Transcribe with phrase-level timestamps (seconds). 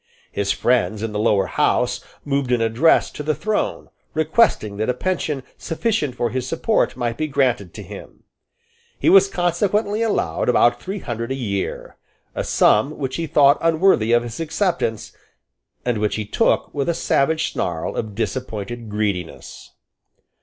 [0.31, 4.95] His friends in the Lower House moved an address to the Throne, requesting that a
[4.95, 8.23] pension sufficient for his support might be granted to him,
[8.97, 11.97] He was consequently allowed about three hundred a year,
[12.33, 15.11] a sum which he thought unworthy of his acceptance,
[15.85, 19.69] and which he took with the savage snarl of disappointed greediness.